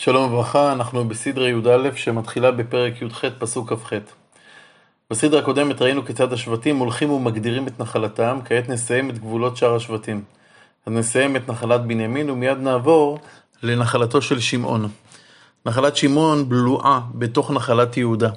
שלום 0.00 0.32
וברכה, 0.32 0.72
אנחנו 0.72 1.08
בסדרה 1.08 1.48
י"א 1.48 1.90
שמתחילה 1.96 2.50
בפרק 2.50 3.02
י"ח 3.02 3.24
פסוק 3.38 3.72
כ"ח. 3.72 3.92
בסדרה 5.10 5.40
הקודמת 5.40 5.82
ראינו 5.82 6.04
כיצד 6.04 6.32
השבטים 6.32 6.76
הולכים 6.76 7.10
ומגדירים 7.10 7.68
את 7.68 7.80
נחלתם, 7.80 8.38
כעת 8.44 8.68
נסיים 8.68 9.10
את 9.10 9.18
גבולות 9.18 9.56
שאר 9.56 9.74
השבטים. 9.74 10.22
אז 10.86 10.92
נסיים 10.92 11.36
את 11.36 11.50
נחלת 11.50 11.80
בנימין 11.80 12.30
ומיד 12.30 12.58
נעבור 12.58 13.18
לנחלתו 13.62 14.22
של 14.22 14.40
שמעון. 14.40 14.88
נחלת 15.66 15.96
שמעון 15.96 16.48
בלועה 16.48 17.00
בתוך 17.14 17.50
נחלת 17.50 17.96
יהודה. 17.96 18.30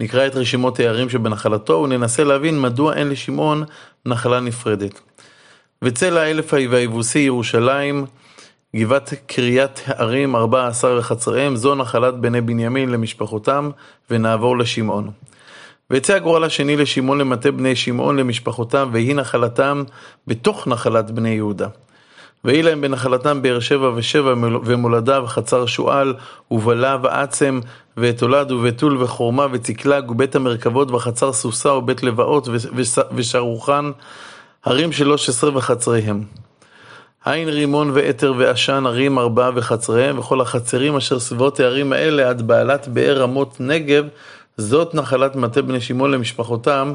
נקרא 0.00 0.26
את 0.26 0.36
רשימות 0.36 0.80
הערים 0.80 1.10
שבנחלתו 1.10 1.72
וננסה 1.72 2.24
להבין 2.24 2.60
מדוע 2.60 2.94
אין 2.94 3.08
לשמעון 3.08 3.64
נחלה 4.06 4.40
נפרדת. 4.40 5.00
וצלע 5.82 6.20
האלף 6.20 6.52
והיבוסי 6.70 7.18
ירושלים 7.18 8.06
גבעת 8.74 9.14
קריית 9.26 9.82
הערים 9.86 10.36
ארבע 10.36 10.66
עשר 10.66 10.96
וחצריהם, 10.98 11.56
זו 11.56 11.74
נחלת 11.74 12.14
בני 12.14 12.40
בנימין 12.40 12.90
למשפחותם, 12.90 13.70
ונעבור 14.10 14.58
לשמעון. 14.58 15.10
ויצא 15.90 16.14
הגורל 16.14 16.44
השני 16.44 16.76
לשמעון 16.76 17.18
למטה 17.18 17.50
בני 17.50 17.76
שמעון 17.76 18.16
למשפחותם, 18.16 18.88
ויהי 18.92 19.14
נחלתם 19.14 19.82
בתוך 20.26 20.66
נחלת 20.66 21.10
בני 21.10 21.28
יהודה. 21.28 21.68
ויהי 22.44 22.62
להם 22.62 22.80
בנחלתם 22.80 23.42
באר 23.42 23.60
שבע 23.60 23.90
ושבע 23.94 24.34
ומולדה 24.64 25.22
וחצר 25.22 25.66
שועל 25.66 26.14
ובלה 26.50 26.96
ועצם 27.02 27.60
ואת 27.96 28.22
הולד 28.22 28.52
ובתול 28.52 29.02
וחורמה 29.02 29.46
וצקלג 29.52 30.10
ובית 30.10 30.36
המרכבות 30.36 30.90
וחצר 30.90 31.32
סוסה 31.32 31.72
ובית 31.72 32.02
לבאות 32.02 32.48
ושרוחן 33.14 33.90
הרים 34.64 34.92
שלוש 34.92 35.28
עשרה 35.28 35.56
וחצריהם. 35.56 36.24
עין 37.24 37.48
רימון 37.48 37.90
ואתר 37.94 38.34
ועשן 38.38 38.84
ערים 38.86 39.18
ארבעה 39.18 39.50
וחצריהם 39.54 40.18
וכל 40.18 40.40
החצרים 40.40 40.96
אשר 40.96 41.18
סביבות 41.18 41.60
הערים 41.60 41.92
האלה 41.92 42.28
עד 42.28 42.42
בעלת 42.42 42.88
באר 42.88 43.18
רמות 43.22 43.56
נגב 43.60 44.04
זאת 44.56 44.94
נחלת 44.94 45.36
מטה 45.36 45.62
בני 45.62 45.80
שמעון 45.80 46.10
למשפחותם 46.10 46.94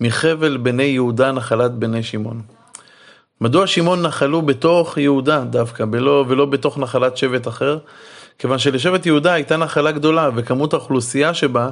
מחבל 0.00 0.56
בני 0.56 0.82
יהודה 0.82 1.32
נחלת 1.32 1.72
בני 1.72 2.02
שמעון. 2.02 2.42
מדוע 3.40 3.66
שמעון 3.66 4.02
נחלו 4.02 4.42
בתוך 4.42 4.98
יהודה 4.98 5.40
דווקא 5.40 5.84
בלא, 5.84 6.24
ולא 6.28 6.46
בתוך 6.46 6.78
נחלת 6.78 7.16
שבט 7.16 7.48
אחר? 7.48 7.78
כיוון 8.38 8.58
שלשבט 8.58 9.06
יהודה 9.06 9.32
הייתה 9.32 9.56
נחלה 9.56 9.92
גדולה 9.92 10.30
וכמות 10.34 10.72
האוכלוסייה 10.72 11.34
שבה 11.34 11.70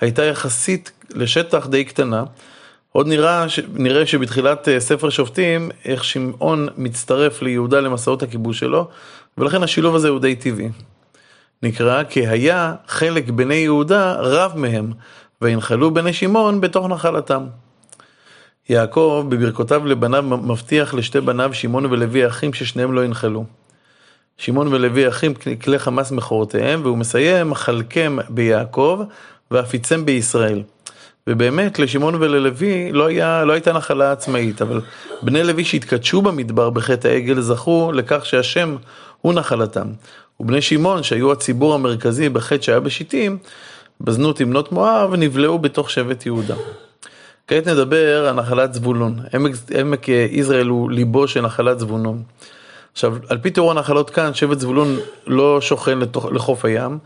הייתה 0.00 0.24
יחסית 0.24 0.92
לשטח 1.14 1.66
די 1.66 1.84
קטנה 1.84 2.24
עוד 2.96 3.08
נראה, 3.08 3.46
נראה 3.74 4.06
שבתחילת 4.06 4.68
אה, 4.68 4.80
ספר 4.80 5.10
שופטים, 5.10 5.70
איך 5.84 6.04
שמעון 6.04 6.68
מצטרף 6.76 7.42
ליהודה 7.42 7.80
למסעות 7.80 8.22
הכיבוש 8.22 8.58
שלו, 8.58 8.88
ולכן 9.38 9.62
השילוב 9.62 9.94
הזה 9.94 10.08
הוא 10.08 10.20
די 10.20 10.36
טבעי. 10.36 10.68
נקרא 11.62 12.02
כי 12.02 12.26
היה 12.26 12.74
חלק 12.86 13.28
בני 13.30 13.54
יהודה 13.54 14.12
רב 14.12 14.52
מהם, 14.56 14.92
וינחלו 15.42 15.94
בני 15.94 16.12
שמעון 16.12 16.60
בתוך 16.60 16.86
נחלתם. 16.86 17.46
יעקב 18.68 19.26
בברכותיו 19.28 19.86
לבניו 19.86 20.22
מבטיח 20.22 20.94
לשתי 20.94 21.20
בניו 21.20 21.54
שמעון 21.54 21.86
ולוי 21.86 22.26
אחים 22.26 22.52
ששניהם 22.52 22.92
לא 22.92 23.04
ינחלו. 23.04 23.44
שמעון 24.38 24.74
ולוי 24.74 25.08
אחים 25.08 25.34
כלי 25.62 25.78
חמאס 25.78 26.10
מכורותיהם, 26.10 26.80
והוא 26.82 26.98
מסיים, 26.98 27.54
חלקם 27.54 28.18
ביעקב 28.28 29.02
ואפיצם 29.50 30.04
בישראל. 30.04 30.62
ובאמת 31.28 31.78
לשמעון 31.78 32.14
וללוי 32.14 32.92
לא, 32.92 33.06
היה, 33.06 33.44
לא 33.44 33.52
הייתה 33.52 33.72
נחלה 33.72 34.12
עצמאית, 34.12 34.62
אבל 34.62 34.80
בני 35.22 35.44
לוי 35.44 35.64
שהתקדשו 35.64 36.22
במדבר 36.22 36.70
בחטא 36.70 37.08
העגל 37.08 37.40
זכו 37.40 37.92
לכך 37.94 38.26
שהשם 38.26 38.76
הוא 39.20 39.34
נחלתם. 39.34 39.86
ובני 40.40 40.62
שמעון 40.62 41.02
שהיו 41.02 41.32
הציבור 41.32 41.74
המרכזי 41.74 42.28
בחטא 42.28 42.62
שהיה 42.62 42.80
בשיטים, 42.80 43.38
בזנות 44.00 44.40
עם 44.40 44.50
בנות 44.50 44.72
מואב, 44.72 45.14
נבלעו 45.14 45.58
בתוך 45.58 45.90
שבט 45.90 46.26
יהודה. 46.26 46.54
כעת 47.46 47.68
נדבר 47.68 48.28
על 48.28 48.34
נחלת 48.34 48.74
זבולון. 48.74 49.18
עמק, 49.34 49.52
עמק 49.80 50.08
יזרעאל 50.08 50.66
הוא 50.66 50.90
ליבו 50.90 51.28
של 51.28 51.40
נחלת 51.40 51.78
זבולון. 51.78 52.22
עכשיו, 52.92 53.16
על 53.28 53.38
פי 53.38 53.50
תיאור 53.50 53.70
הנחלות 53.70 54.10
כאן, 54.10 54.34
שבט 54.34 54.60
זבולון 54.60 54.96
לא 55.26 55.60
שוכן 55.60 55.98
לתוך, 55.98 56.26
לחוף 56.32 56.64
הים, 56.64 56.98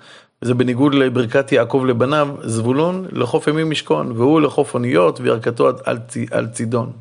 זה 0.42 0.54
בניגוד 0.54 0.94
לברכת 0.94 1.52
יעקב 1.52 1.84
לבניו, 1.88 2.28
זבולון 2.42 3.06
לחוף 3.12 3.46
ימים 3.46 3.70
משכון, 3.70 4.12
והוא 4.16 4.40
לחוף 4.40 4.74
אוניות 4.74 5.20
וירכתו 5.20 5.68
על, 5.84 5.98
על 6.30 6.46
צידון. 6.46 6.92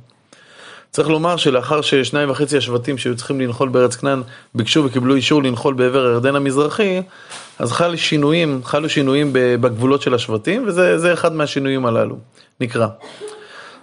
צריך 0.92 1.10
לומר 1.10 1.38
שלאחר 1.38 1.82
ששניים 1.82 2.30
וחצי 2.30 2.58
השבטים 2.58 2.98
שהיו 2.98 3.16
צריכים 3.16 3.42
לנחול 3.42 3.70
בארץ 3.70 3.96
כנען 3.96 4.22
ביקשו 4.56 4.84
וקיבלו 4.86 5.16
אישור 5.16 5.44
לנחול 5.44 5.74
בעבר 5.74 6.06
הירדן 6.06 6.36
המזרחי, 6.36 7.02
אז 7.60 7.72
חל 7.72 7.96
שינויים, 7.96 8.62
חלו 8.64 8.90
שינויים 8.90 9.30
בגבולות 9.34 10.02
של 10.02 10.14
השבטים, 10.14 10.64
וזה 10.68 11.14
אחד 11.14 11.34
מהשינויים 11.34 11.86
הללו. 11.86 12.18
נקרא. 12.62 12.88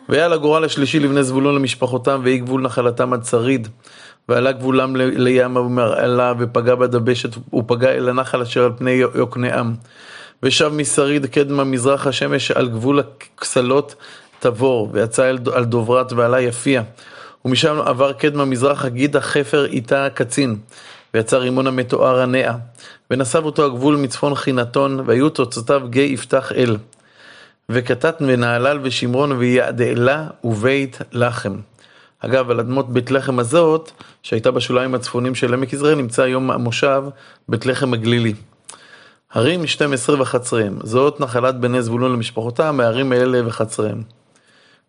והיה 0.08 0.28
לגורל 0.28 0.64
השלישי 0.64 1.00
לבני 1.00 1.22
זבולון 1.22 1.54
למשפחותם, 1.54 2.20
ויהי 2.24 2.38
גבול 2.38 2.62
נחלתם 2.62 3.12
עד 3.12 3.24
שריד. 3.24 3.68
ועלה 4.28 4.52
גבולם 4.52 4.96
לים 4.96 5.56
ומרעלה 5.56 6.32
ופגע 6.38 6.74
בדבשת 6.74 7.36
ופגע 7.54 7.90
אל 7.90 8.08
הנחל 8.08 8.42
אשר 8.42 8.64
על 8.64 8.72
פני 8.78 8.90
יוקנעם. 9.14 9.74
ושב 10.42 10.68
משריד 10.68 11.26
קדמה 11.26 11.64
מזרח 11.64 12.06
השמש 12.06 12.50
על 12.50 12.68
גבול 12.68 13.00
הכסלות 13.00 13.94
תבור 14.38 14.88
ויצא 14.92 15.32
על 15.52 15.64
דוברת 15.64 16.12
ועלה 16.12 16.40
יפיע. 16.40 16.82
ומשם 17.44 17.80
עבר 17.84 18.12
קדמה 18.12 18.44
מזרח 18.44 18.86
גיד 18.86 19.16
החפר 19.16 19.64
איתה 19.64 20.08
קצין 20.14 20.56
ויצא 21.14 21.36
רימון 21.36 21.66
המתואר 21.66 22.20
הנאה 22.20 22.54
ונסב 23.10 23.44
אותו 23.44 23.64
הגבול 23.64 23.96
מצפון 23.96 24.34
חינתון 24.34 25.00
והיו 25.06 25.30
תוצאותיו 25.30 25.82
גיא 25.90 26.02
יפתח 26.02 26.52
אל 26.52 26.76
וכתת 27.68 28.14
ונהלל 28.20 28.78
ושמרון 28.82 29.32
ויעדאלה 29.32 30.26
ובית 30.44 30.98
לחם. 31.12 31.56
אגב, 32.20 32.50
על 32.50 32.60
אדמות 32.60 32.88
בית 32.88 33.10
לחם 33.10 33.38
הזאת, 33.38 33.90
שהייתה 34.22 34.50
בשוליים 34.50 34.94
הצפונים 34.94 35.34
של 35.34 35.54
עמק 35.54 35.72
יזרעאל, 35.72 35.94
נמצא 35.94 36.22
היום 36.22 36.50
המושב 36.50 37.02
בית 37.48 37.66
לחם 37.66 37.94
הגלילי. 37.94 38.34
הרים 39.32 39.66
12 39.66 40.20
וחצריהם, 40.20 40.78
זאת 40.82 41.20
נחלת 41.20 41.60
בני 41.60 41.82
זבולון 41.82 42.12
למשפחותם, 42.12 42.76
מהערים 42.76 43.12
האלה 43.12 43.48
וחצריהם. 43.48 44.02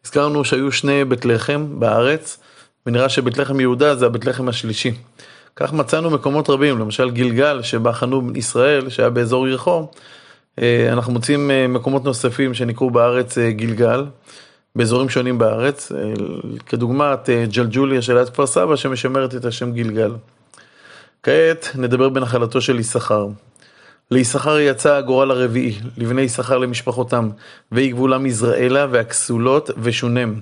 הזכרנו 0.05 0.45
שהיו 0.45 0.71
שני 0.71 1.05
בית 1.05 1.25
לחם 1.25 1.79
בארץ, 1.79 2.39
ונראה 2.85 3.09
שבית 3.09 3.37
לחם 3.37 3.59
יהודה 3.59 3.95
זה 3.95 4.05
הבית 4.05 4.25
לחם 4.25 4.47
השלישי. 4.47 4.91
כך 5.55 5.73
מצאנו 5.73 6.09
מקומות 6.09 6.49
רבים, 6.49 6.79
למשל 6.79 7.09
גלגל 7.09 7.61
שבה 7.61 7.93
חנו 7.93 8.31
ישראל, 8.35 8.89
שהיה 8.89 9.09
באזור 9.09 9.47
יריחו, 9.47 9.87
אה, 10.61 10.89
אנחנו 10.93 11.13
מוצאים 11.13 11.51
אה, 11.51 11.67
מקומות 11.67 12.03
נוספים 12.03 12.53
שנקראו 12.53 12.89
בארץ 12.89 13.37
אה, 13.37 13.51
גלגל. 13.51 14.05
באזורים 14.77 15.09
שונים 15.09 15.37
בארץ, 15.37 15.91
אה, 15.91 16.13
כדוגמת 16.65 17.29
אה, 17.29 17.45
ג'לג'וליה 17.51 18.01
של 18.01 18.17
עד 18.17 18.29
כפר 18.29 18.47
סבא 18.47 18.75
שמשמרת 18.75 19.35
את 19.35 19.45
השם 19.45 19.71
גלגל. 19.71 20.11
כעת 21.23 21.69
נדבר 21.75 22.09
בנחלתו 22.09 22.61
של 22.61 22.79
יששכר. 22.79 23.27
ליששכר 24.11 24.59
יצא 24.59 24.93
הגורל 24.93 25.31
הרביעי, 25.31 25.79
לבני 25.97 26.21
יששכר 26.21 26.57
למשפחותם, 26.57 27.29
ויהי 27.71 27.89
גבולם 27.89 28.25
יזרעאלה 28.25 28.87
והכסולות 28.91 29.69
ושונם. 29.81 30.33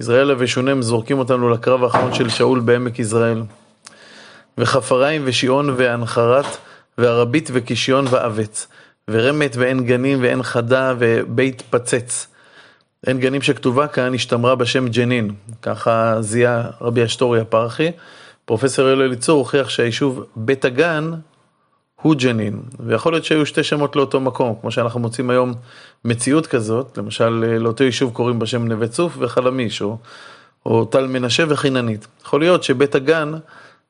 יזרעאלה 0.00 0.34
ושונם 0.38 0.82
זורקים 0.82 1.18
אותנו 1.18 1.50
לקרב 1.50 1.84
האחרון 1.84 2.14
של 2.14 2.28
שאול 2.28 2.60
בעמק 2.60 2.98
יזרעאל. 2.98 3.42
וחפריים 4.58 5.22
ושיעון 5.24 5.74
ואנחרת, 5.76 6.46
וערבית 6.98 7.50
וקישיון 7.52 8.06
ואבץ, 8.10 8.66
ורמת 9.10 9.56
ואין 9.56 9.84
גנים 9.84 10.18
ואין 10.22 10.42
חדה 10.42 10.94
ובית 10.98 11.62
פצץ. 11.70 12.33
אין 13.06 13.20
גנים 13.20 13.42
שכתובה 13.42 13.86
כאן, 13.86 14.14
השתמרה 14.14 14.54
בשם 14.54 14.88
ג'נין, 14.88 15.30
ככה 15.62 16.16
זיהה 16.20 16.62
רבי 16.80 17.04
אשטורי 17.04 17.40
הפרחי. 17.40 17.90
פרופסור 18.44 18.92
אלי 18.92 19.04
אליצור 19.04 19.38
הוכיח 19.38 19.68
שהיישוב 19.68 20.24
בית 20.36 20.64
הגן 20.64 21.10
הוא 22.02 22.14
ג'נין, 22.14 22.60
ויכול 22.80 23.12
להיות 23.12 23.24
שהיו 23.24 23.46
שתי 23.46 23.62
שמות 23.62 23.96
לאותו 23.96 24.20
מקום, 24.20 24.54
כמו 24.60 24.70
שאנחנו 24.70 25.00
מוצאים 25.00 25.30
היום 25.30 25.54
מציאות 26.04 26.46
כזאת, 26.46 26.98
למשל 26.98 27.28
לאותו 27.60 27.84
יישוב 27.84 28.12
קוראים 28.12 28.38
בשם 28.38 28.68
נווה 28.68 28.88
צוף 28.88 29.16
וחלמיש, 29.18 29.82
או, 29.82 29.96
או 30.66 30.84
טל 30.84 31.06
מנשה 31.06 31.44
וחיננית. 31.48 32.06
יכול 32.24 32.40
להיות 32.40 32.62
שבית 32.62 32.94
הגן 32.94 33.32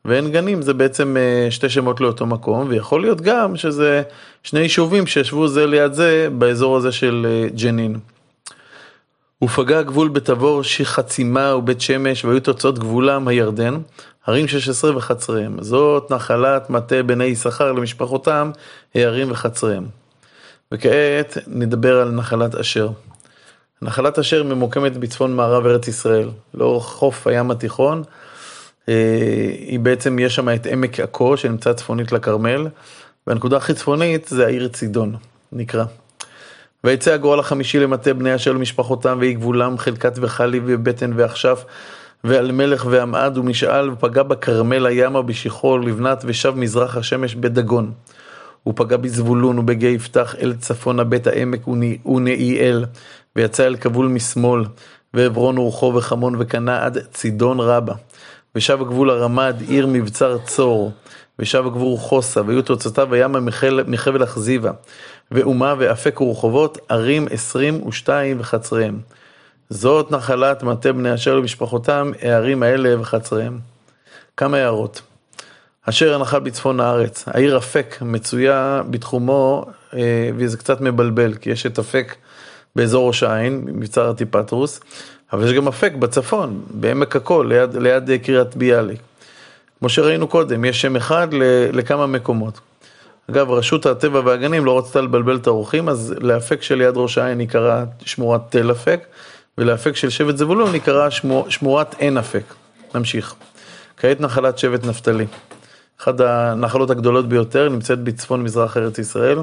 ואין 0.05 0.31
גנים 0.31 0.63
זה 0.63 0.75
בעצם 0.75 1.17
אה, 1.17 1.51
שתי 1.51 1.69
שמות 1.69 2.01
לאותו 2.01 2.27
מקום, 2.27 2.67
ויכול 2.69 3.01
להיות 3.01 3.21
גם 3.21 3.57
שזה 3.57 4.03
שני 4.43 4.61
יישובים 4.61 5.07
שישבו 5.07 5.49
זה 5.49 5.67
ליד 5.67 5.93
זה 5.93 6.29
באזור 6.33 6.77
הזה 6.77 6.93
של 6.93 7.27
אה, 7.29 7.49
ג'נין. 7.57 7.99
ופגע 9.45 9.79
הגבול 9.79 10.09
בתבור 10.09 10.63
שחצימה 10.63 11.55
ובית 11.55 11.81
שמש, 11.81 12.25
והיו 12.25 12.41
תוצאות 12.41 12.79
גבולם 12.79 13.29
הירדן, 13.29 13.79
הרים 14.27 14.49
שש 14.49 14.69
עשרה 14.69 14.97
וחצריהם. 14.97 15.63
זאת 15.63 16.13
נחלת 16.13 16.71
מטה 16.71 17.03
בני 17.03 17.25
יששכר 17.25 17.73
למשפחותם, 17.73 18.51
הערים 18.95 19.31
וחצריהם. 19.31 19.87
וכעת 20.73 21.39
נדבר 21.47 22.01
על 22.01 22.11
נחלת 22.11 22.55
אשר. 22.55 22.89
נחלת 23.83 24.19
אשר 24.19 24.43
ממוקמת 24.43 24.97
בצפון 24.97 25.37
מערב 25.37 25.67
ארץ 25.67 25.89
ישראל, 25.89 26.29
לאורך 26.55 26.85
חוף 26.85 27.27
הים 27.27 27.51
התיכון. 27.51 28.03
אה, 28.89 28.95
היא 29.59 29.81
בעצם, 29.81 30.19
יש 30.19 30.35
שם 30.35 30.49
את 30.49 30.67
עמק 30.67 31.01
עכו 31.01 31.37
שנמצא 31.37 31.73
צפונית 31.73 32.13
לכרמל, 32.13 32.69
והנקודה 33.27 33.57
הכי 33.57 33.75
צפונית 33.75 34.27
זה 34.29 34.47
העיר 34.47 34.69
צידון, 34.69 35.17
נקרא. 35.53 35.85
ויצא 36.85 37.13
הגורל 37.13 37.41
החמישי 37.41 37.79
למטה 37.79 38.15
בני 38.15 38.35
אשר 38.35 38.53
למשפחותם, 38.53 39.19
ויהי 39.21 39.35
גבולם 39.35 39.79
חלקת 39.79 40.13
וחלי 40.21 40.61
ובטן 40.67 41.13
ועכשף, 41.17 41.65
ועל 42.25 42.53
מלך 42.53 42.87
ועמעד 42.91 43.39
ומשאל, 43.39 43.91
ופגע 43.91 44.23
בכרמל 44.23 44.87
הימה 44.87 45.23
בשיחול 45.23 45.87
לבנת, 45.87 46.25
ושב 46.27 46.55
מזרח 46.57 46.97
השמש 46.97 47.35
בדגון. 47.35 47.93
ופגע 48.67 48.97
בזבולון 48.97 49.59
ובגיא 49.59 49.89
יפתח 49.89 50.35
אל 50.43 50.55
צפונה 50.55 51.05
בית 51.05 51.27
העמק 51.27 51.69
ונעיאל, 52.07 52.85
ויצא 53.37 53.67
אל 53.67 53.77
כבול 53.77 54.09
משמאל, 54.09 54.65
ועברון 55.15 55.59
ורחו 55.59 55.93
וחמון 55.95 56.35
וקנה 56.39 56.85
עד 56.85 56.99
צידון 57.13 57.61
רבה. 57.61 57.95
ושב 58.55 58.81
הגבול 58.81 59.11
הרמד, 59.11 59.57
עיר 59.69 59.87
מבצר 59.87 60.39
צור, 60.39 60.93
ושב 61.39 61.67
הגבור 61.67 61.99
חוסה, 61.99 62.43
והיו 62.43 62.63
תוצאותיו 62.63 63.15
הימה 63.15 63.41
מחבל 63.87 64.25
אכזיבה, 64.25 64.71
ואומה 65.31 65.75
ואפק 65.79 66.21
ורחובות, 66.21 66.79
ערים 66.89 67.27
עשרים 67.31 67.87
ושתיים 67.87 68.41
וחצריהם. 68.41 68.99
זאת 69.71 70.11
נחלת 70.11 70.63
מטה 70.63 70.93
בני 70.93 71.15
אשר 71.15 71.35
למשפחותם, 71.35 72.13
הערים 72.23 72.63
האלה 72.63 73.01
וחצריהם. 73.01 73.59
כמה 74.37 74.57
הערות. 74.57 75.03
אשר 75.89 76.15
הנחל 76.15 76.39
בצפון 76.39 76.81
הארץ, 76.81 77.25
העיר 77.27 77.59
אפק 77.59 77.97
מצויה 78.03 78.83
בתחומו, 78.91 79.67
אה, 79.95 80.31
וזה 80.37 80.57
קצת 80.57 80.81
מבלבל, 80.81 81.35
כי 81.35 81.51
יש 81.51 81.67
את 81.67 81.79
אפק 81.79 82.15
באזור 82.77 83.07
ראש 83.07 83.23
העין, 83.23 83.63
מבצר 83.67 84.11
הטיפטרוס, 84.11 84.81
אבל 85.33 85.45
יש 85.45 85.53
גם 85.53 85.69
אפק 85.69 85.93
בצפון, 85.99 86.63
בעמק 86.71 87.17
הקול, 87.17 87.49
ליד, 87.49 87.77
ליד 87.77 88.11
קריית 88.23 88.57
ביאליק. 88.57 89.01
כמו 89.79 89.89
שראינו 89.89 90.29
קודם, 90.29 90.65
יש 90.65 90.81
שם 90.81 90.97
אחד 90.97 91.29
לכמה 91.73 92.07
מקומות. 92.07 92.61
אגב, 93.31 93.51
רשות 93.51 93.87
הטבע 93.87 94.21
והגנים 94.25 94.65
לא 94.65 94.79
רצתה 94.79 95.01
לבלבל 95.01 95.37
את 95.37 95.47
האורחים, 95.47 95.89
אז 95.89 96.15
לאפק 96.21 96.63
שליד 96.63 96.97
ראש 96.97 97.19
העין 97.19 97.47
קראה 97.47 97.85
שמורת 98.05 98.41
תל 98.49 98.71
אפק, 98.71 99.07
ולאפק 99.59 99.97
של 99.97 100.11
שבט 100.11 100.37
זבולון 100.37 100.79
קראה 100.79 101.11
שמור, 101.11 101.51
שמורת 101.51 101.95
עין 101.99 102.19
אפק. 102.19 102.55
נמשיך. 102.95 103.35
כעת 103.97 104.21
נחלת 104.21 104.59
שבט 104.59 104.85
נפתלי. 104.85 105.27
אחת 106.01 106.21
הנחלות 106.21 106.91
הגדולות 106.91 107.29
ביותר, 107.29 107.69
נמצאת 107.69 107.99
בצפון 107.99 108.43
מזרח 108.43 108.77
ארץ 108.77 108.99
ישראל. 108.99 109.39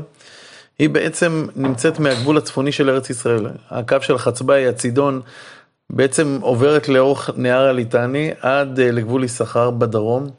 היא 0.79 0.89
בעצם 0.89 1.47
נמצאת 1.55 1.99
מהגבול 1.99 2.37
הצפוני 2.37 2.71
של 2.71 2.89
ארץ 2.89 3.09
ישראל. 3.09 3.47
הקו 3.69 3.97
של 4.01 4.17
חצבאי, 4.17 4.67
הצידון, 4.67 5.21
בעצם 5.93 6.37
עוברת 6.41 6.89
לאורך 6.89 7.29
נהר 7.37 7.67
הליטני 7.67 8.31
עד 8.41 8.79
אה, 8.79 8.91
לגבול 8.91 9.23
יששכר 9.23 9.71
בדרום, 9.71 10.29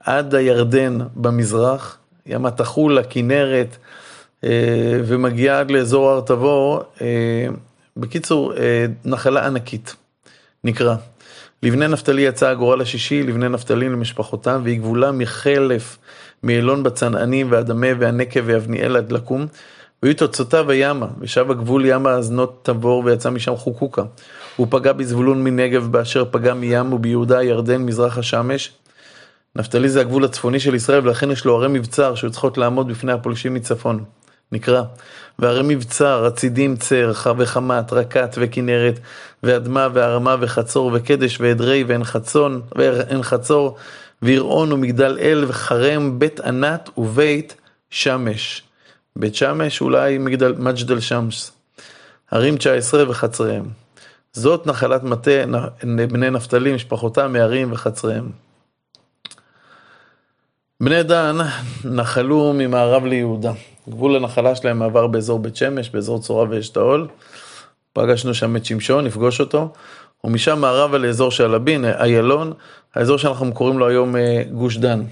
עד 0.00 0.34
הירדן 0.34 0.98
במזרח, 1.16 1.98
ים 2.26 2.46
התחול, 2.46 2.98
הכנרת, 2.98 3.76
אה, 4.44 5.00
ומגיעה 5.04 5.60
עד 5.60 5.70
לאזור 5.70 6.10
הר 6.10 6.20
תבור. 6.20 6.82
אה, 7.00 7.46
בקיצור, 7.96 8.52
נחלה 9.04 9.46
ענקית, 9.46 9.96
נקרא. 10.64 10.94
לבני 11.62 11.88
נפתלי 11.88 12.22
יצא 12.22 12.48
הגורל 12.48 12.80
השישי, 12.80 13.22
לבני 13.22 13.48
נפתלי 13.48 13.88
למשפחותם, 13.88 14.60
והיא 14.64 14.78
גבולה 14.78 15.12
מחלף, 15.12 15.98
מאלון 16.42 16.82
בצנענים, 16.82 17.46
והדמה, 17.50 17.86
והנקב, 17.98 18.40
ואבניאל 18.44 18.96
עד 18.96 19.12
לקום. 19.12 19.46
והיו 20.02 20.14
תוצאותיו 20.14 20.70
הימה, 20.70 21.06
ושב 21.20 21.50
הגבול 21.50 21.84
ימה 21.86 22.10
אזנות 22.10 22.60
תבור, 22.62 23.02
ויצא 23.04 23.30
משם 23.30 23.56
חוקוקה. 23.56 24.02
הוא 24.60 24.66
פגע 24.70 24.92
בזבולון 24.92 25.44
מנגב, 25.44 25.88
באשר 25.92 26.24
פגע 26.30 26.54
מים, 26.54 26.92
וביהודה 26.92 27.42
ירדן, 27.42 27.82
מזרח 27.82 28.18
השמש. 28.18 28.72
נפתלי 29.56 29.88
זה 29.88 30.00
הגבול 30.00 30.24
הצפוני 30.24 30.60
של 30.60 30.74
ישראל, 30.74 31.06
ולכן 31.06 31.30
יש 31.30 31.44
לו 31.44 31.56
ערי 31.56 31.68
מבצר 31.68 32.14
שהיו 32.14 32.30
צריכות 32.30 32.58
לעמוד 32.58 32.88
בפני 32.88 33.12
הפולשים 33.12 33.54
מצפון. 33.54 34.04
נקרא. 34.52 34.82
וערי 35.38 35.62
מבצר, 35.64 36.24
הצידים 36.26 36.76
צר, 36.76 37.12
וחמת, 37.36 37.92
רקת 37.92 38.34
וכנרת, 38.38 38.98
ואדמה 39.42 39.88
והרמה 39.92 40.36
וחצור 40.40 40.90
וקדש 40.94 41.40
ועדרי 41.40 41.84
ועין 41.84 42.04
חצון, 42.04 42.60
ועין 42.76 43.22
חצור, 43.22 43.76
וירעון 44.22 44.72
ומגדל 44.72 45.18
אל 45.20 45.44
וחרם, 45.48 46.18
בית 46.18 46.40
ענת 46.40 46.90
ובית 46.98 47.54
שמש. 47.90 48.62
בית 49.16 49.34
שמש 49.34 49.80
אולי 49.80 50.18
מגדל, 50.18 50.54
מג'דל 50.58 51.00
שמס. 51.00 51.52
ערים 52.30 52.56
19 52.56 53.10
וחצריהם. 53.10 53.89
זאת 54.32 54.66
נחלת 54.66 55.02
מטה 55.02 55.30
בני 56.08 56.30
נפתלי, 56.30 56.74
משפחותם 56.74 57.32
מערים 57.32 57.72
וחצריהם. 57.72 58.30
בני 60.80 61.02
דן 61.02 61.38
נחלו 61.84 62.52
ממערב 62.54 63.04
ליהודה. 63.04 63.52
גבול 63.88 64.16
הנחלה 64.16 64.56
שלהם 64.56 64.82
עבר 64.82 65.06
באזור 65.06 65.38
בית 65.38 65.56
שמש, 65.56 65.90
באזור 65.90 66.20
צורה 66.20 66.46
ואשתאול. 66.50 67.08
פגשנו 67.92 68.34
שם 68.34 68.56
את 68.56 68.64
שמשון, 68.64 69.04
נפגוש 69.04 69.40
אותו. 69.40 69.72
ומשם 70.24 70.58
מערבה 70.58 70.98
לאזור 70.98 71.30
שעלבין, 71.30 71.84
איילון, 71.84 72.52
האזור 72.94 73.18
שאנחנו 73.18 73.54
קוראים 73.54 73.78
לו 73.78 73.88
היום 73.88 74.16
אה, 74.16 74.42
גוש 74.52 74.76
דן. 74.76 75.02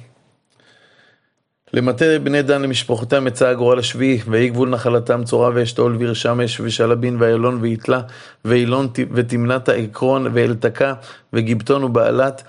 למטה 1.73 2.05
בני 2.23 2.43
דן 2.43 2.63
למשפחותם 2.63 3.27
יצא 3.27 3.49
הגורל 3.49 3.79
השביעי, 3.79 4.21
ויהי 4.29 4.49
גבול 4.49 4.69
נחלתם 4.69 5.25
צורה 5.25 5.51
ואשתאול 5.55 5.97
ועיר 5.97 6.15
שמש 6.15 6.61
ושעלבין 6.61 7.17
ואיילון 7.19 7.59
ויתלה 7.61 8.01
ואילון 8.45 8.89
ותמנת 9.13 9.69
העקרון 9.69 10.27
ואלתקה 10.33 10.95
וגיבטון 11.33 11.85
ובעלת 11.85 12.43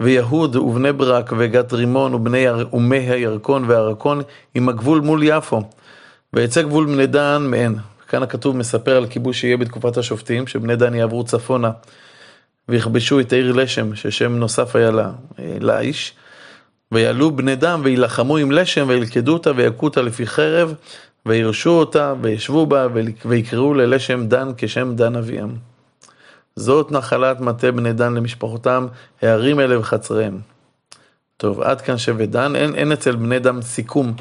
ויהוד 0.00 0.56
ובני 0.56 0.92
ברק 0.92 1.32
וגת 1.38 1.72
רימון 1.72 2.14
ובני 2.14 2.46
ומי 2.72 2.96
הירקון 2.96 3.64
והרקון 3.66 4.22
עם 4.54 4.68
הגבול 4.68 5.00
מול 5.00 5.20
יפו. 5.22 5.62
ויצא 6.32 6.62
גבול 6.62 6.86
בני 6.86 7.06
דן 7.06 7.46
מעין. 7.50 7.76
כאן 8.08 8.22
הכתוב 8.22 8.56
מספר 8.56 8.96
על 8.96 9.06
כיבוש 9.06 9.40
שיהיה 9.40 9.56
בתקופת 9.56 9.96
השופטים, 9.96 10.46
שבני 10.46 10.76
דן 10.76 10.94
יעברו 10.94 11.24
צפונה 11.24 11.70
ויכבשו 12.68 13.20
את 13.20 13.32
העיר 13.32 13.52
לשם, 13.52 13.94
ששם 13.94 14.32
נוסף 14.32 14.76
היה 14.76 14.90
לה, 14.90 15.10
לאיש. 15.60 16.14
ויעלו 16.92 17.30
בני 17.30 17.56
דם 17.56 17.80
וילחמו 17.84 18.36
עם 18.36 18.50
לשם 18.50 18.84
וילכדו 18.88 19.32
אותה 19.32 19.50
ויכו 19.56 19.86
אותה 19.86 20.02
לפי 20.02 20.26
חרב 20.26 20.74
וירשו 21.26 21.70
אותה 21.70 22.14
וישבו 22.20 22.66
בה 22.66 22.86
ויקראו 23.24 23.74
ללשם 23.74 24.26
דן 24.26 24.48
כשם 24.56 24.92
דן 24.96 25.16
אביהם. 25.16 25.56
זאת 26.56 26.92
נחלת 26.92 27.40
מטה 27.40 27.72
בני 27.72 27.92
דן 27.92 28.14
למשפחותם, 28.14 28.86
הערים 29.22 29.60
אלה 29.60 29.80
וחצריהם. 29.80 30.40
טוב, 31.36 31.60
עד 31.60 31.80
כאן 31.80 31.98
שבט 31.98 32.28
דן, 32.28 32.56
אין, 32.56 32.74
אין 32.74 32.92
אצל 32.92 33.16
בני 33.16 33.38
דם 33.38 33.62
סיכום 33.62 34.12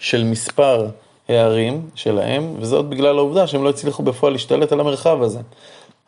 של 0.00 0.24
מספר 0.24 0.86
הערים 1.28 1.82
שלהם, 1.94 2.54
וזאת 2.60 2.88
בגלל 2.88 3.18
העובדה 3.18 3.46
שהם 3.46 3.64
לא 3.64 3.70
הצליחו 3.70 4.02
בפועל 4.02 4.32
להשתלט 4.32 4.72
על 4.72 4.80
המרחב 4.80 5.22
הזה. 5.22 5.38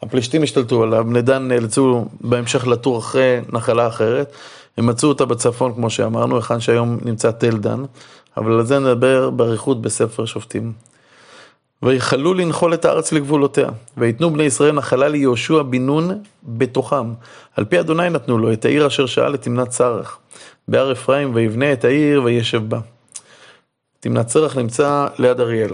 הפלישתים 0.03 0.43
השתלטו 0.43 0.83
עליו, 0.83 1.05
בני 1.05 1.23
דן 1.23 1.49
נאלצו 1.49 2.05
בהמשך 2.21 2.67
לטור 2.67 2.99
אחרי 2.99 3.41
נחלה 3.53 3.87
אחרת, 3.87 4.33
הם 4.79 4.87
מצאו 4.87 5.09
אותה 5.09 5.25
בצפון 5.25 5.75
כמו 5.75 5.91
שאמרנו, 5.91 6.37
היכן 6.37 6.61
שהיום 6.61 6.99
נמצא 7.05 7.31
תל 7.31 7.57
דן, 7.57 7.85
אבל 8.37 8.53
על 8.53 8.67
זה 8.67 8.79
נדבר 8.79 9.31
באריכות 9.31 9.83
בספר 9.83 10.25
שופטים. 10.25 10.73
ויכלו 11.83 12.35
לנחול 12.35 12.75
את 12.75 12.85
הארץ 12.85 13.13
לגבולותיה, 13.13 13.69
ויתנו 13.97 14.31
בני 14.31 14.43
ישראל 14.43 14.73
נחלה 14.73 15.09
ליהושע 15.09 15.63
בן 15.63 15.87
נון 15.87 16.23
בתוכם. 16.45 17.13
על 17.57 17.65
פי 17.65 17.81
אדוני 17.81 18.11
נתנו 18.11 18.39
לו 18.39 18.53
את 18.53 18.65
העיר 18.65 18.87
אשר 18.87 19.07
שאל 19.07 19.35
את 19.35 19.43
תמנת 19.43 19.69
צרח, 19.69 20.19
בהר 20.69 20.93
אפרים, 20.93 21.31
ויבנה 21.35 21.73
את 21.73 21.85
העיר 21.85 22.23
וישב 22.23 22.69
בה. 22.69 22.79
תמנת 24.01 24.27
צרח 24.27 24.57
נמצא 24.57 25.07
ליד 25.19 25.41
אריאל. 25.41 25.71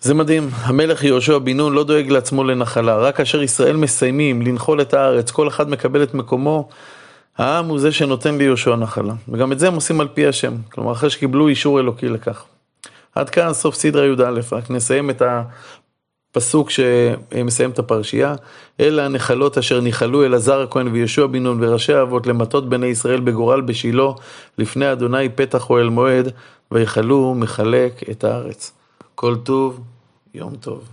זה 0.00 0.14
מדהים, 0.14 0.48
המלך 0.52 1.04
יהושע 1.04 1.38
בן 1.38 1.56
נון 1.56 1.72
לא 1.72 1.84
דואג 1.84 2.10
לעצמו 2.10 2.44
לנחלה, 2.44 2.96
רק 2.96 3.16
כאשר 3.16 3.42
ישראל 3.42 3.76
מסיימים 3.76 4.42
לנחול 4.42 4.80
את 4.80 4.94
הארץ, 4.94 5.30
כל 5.30 5.48
אחד 5.48 5.70
מקבל 5.70 6.02
את 6.02 6.14
מקומו, 6.14 6.68
העם 7.38 7.66
הוא 7.66 7.78
זה 7.78 7.92
שנותן 7.92 8.38
ליהושע 8.38 8.76
נחלה. 8.76 9.14
וגם 9.28 9.52
את 9.52 9.58
זה 9.58 9.68
הם 9.68 9.74
עושים 9.74 10.00
על 10.00 10.08
פי 10.08 10.26
השם, 10.26 10.54
כלומר 10.72 10.92
אחרי 10.92 11.10
שקיבלו 11.10 11.48
אישור 11.48 11.80
אלוקי 11.80 12.08
לכך. 12.08 12.44
עד 13.14 13.30
כאן 13.30 13.52
סוף 13.52 13.74
סדרה 13.74 14.06
י"א, 14.06 14.40
רק 14.52 14.70
נסיים 14.70 15.10
את 15.10 15.22
הפסוק 16.32 16.70
שמסיים 16.70 17.70
את 17.70 17.78
הפרשייה. 17.78 18.34
אלה 18.80 19.04
הנחלות 19.04 19.58
אשר 19.58 19.80
ניחלו 19.80 20.24
אלעזר 20.24 20.60
הכהן 20.60 20.88
ויהושע 20.88 21.26
בן 21.26 21.42
נון 21.42 21.64
וראשי 21.64 21.94
האבות 21.94 22.26
למטות 22.26 22.68
בני 22.68 22.86
ישראל 22.86 23.20
בגורל 23.20 23.60
בשילה, 23.60 24.06
לפני 24.58 24.92
אדוני 24.92 25.28
פתח 25.28 25.70
אוהל 25.70 25.88
מועד, 25.88 26.32
ויכלו 26.72 27.34
מחלק 27.34 28.10
את 28.10 28.24
הארץ. 28.24 28.72
כל 29.14 29.36
טוב, 29.36 29.80
יום 30.34 30.54
טוב. 30.60 30.84